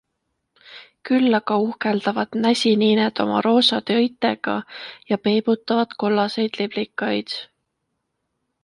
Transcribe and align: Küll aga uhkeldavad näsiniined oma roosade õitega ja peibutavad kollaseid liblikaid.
Küll 1.09 1.37
aga 1.39 1.57
uhkeldavad 1.65 2.39
näsiniined 2.45 3.21
oma 3.25 3.43
roosade 3.49 3.99
õitega 4.01 4.57
ja 5.13 5.21
peibutavad 5.29 5.95
kollaseid 6.05 6.61
liblikaid. 6.65 7.39